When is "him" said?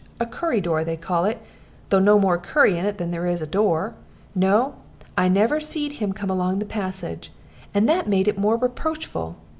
6.01-6.11